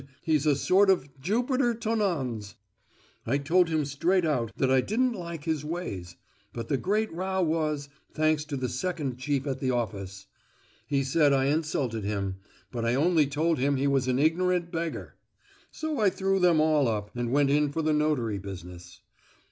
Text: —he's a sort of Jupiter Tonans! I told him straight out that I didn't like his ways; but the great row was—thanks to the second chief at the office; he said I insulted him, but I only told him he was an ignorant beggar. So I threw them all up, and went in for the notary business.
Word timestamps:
—he's 0.23 0.47
a 0.47 0.55
sort 0.55 0.89
of 0.89 1.07
Jupiter 1.21 1.75
Tonans! 1.75 2.55
I 3.27 3.37
told 3.37 3.69
him 3.69 3.85
straight 3.85 4.25
out 4.25 4.51
that 4.57 4.71
I 4.71 4.81
didn't 4.81 5.13
like 5.13 5.43
his 5.43 5.63
ways; 5.63 6.15
but 6.53 6.69
the 6.69 6.77
great 6.77 7.13
row 7.13 7.43
was—thanks 7.43 8.43
to 8.45 8.57
the 8.57 8.67
second 8.67 9.19
chief 9.19 9.45
at 9.45 9.59
the 9.59 9.69
office; 9.69 10.25
he 10.87 11.03
said 11.03 11.33
I 11.33 11.45
insulted 11.45 12.03
him, 12.03 12.37
but 12.71 12.83
I 12.83 12.95
only 12.95 13.27
told 13.27 13.59
him 13.59 13.75
he 13.75 13.85
was 13.85 14.07
an 14.07 14.17
ignorant 14.17 14.71
beggar. 14.71 15.17
So 15.69 15.99
I 15.99 16.09
threw 16.09 16.39
them 16.39 16.59
all 16.59 16.87
up, 16.87 17.15
and 17.15 17.31
went 17.31 17.51
in 17.51 17.71
for 17.71 17.83
the 17.83 17.93
notary 17.93 18.39
business. 18.39 19.01